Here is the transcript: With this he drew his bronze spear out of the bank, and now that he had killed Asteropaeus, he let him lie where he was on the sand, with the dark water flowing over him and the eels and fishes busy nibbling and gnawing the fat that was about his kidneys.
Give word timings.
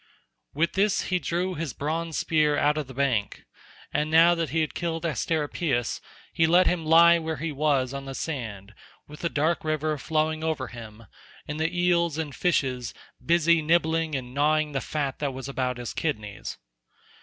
With 0.55 0.73
this 0.73 1.01
he 1.01 1.19
drew 1.19 1.53
his 1.53 1.73
bronze 1.73 2.17
spear 2.17 2.57
out 2.57 2.75
of 2.75 2.87
the 2.87 2.93
bank, 2.95 3.45
and 3.93 4.09
now 4.09 4.33
that 4.33 4.49
he 4.49 4.61
had 4.61 4.73
killed 4.73 5.05
Asteropaeus, 5.05 6.01
he 6.33 6.47
let 6.47 6.65
him 6.65 6.83
lie 6.87 7.19
where 7.19 7.35
he 7.37 7.51
was 7.51 7.93
on 7.93 8.05
the 8.05 8.15
sand, 8.15 8.73
with 9.07 9.19
the 9.19 9.29
dark 9.29 9.63
water 9.63 9.99
flowing 9.99 10.43
over 10.43 10.69
him 10.69 11.05
and 11.47 11.59
the 11.59 11.77
eels 11.79 12.17
and 12.17 12.33
fishes 12.33 12.95
busy 13.23 13.61
nibbling 13.61 14.15
and 14.15 14.33
gnawing 14.33 14.71
the 14.71 14.81
fat 14.81 15.19
that 15.19 15.35
was 15.35 15.47
about 15.47 15.77
his 15.77 15.93
kidneys. 15.93 16.57